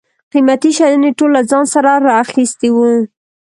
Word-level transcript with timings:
قیمتي 0.31 0.71
شیان 0.77 1.01
یې 1.07 1.11
ټول 1.19 1.29
له 1.37 1.41
ځان 1.49 1.65
سره 1.73 1.91
را 2.05 2.13
اخیستي 2.25 2.69
و. 2.71 2.77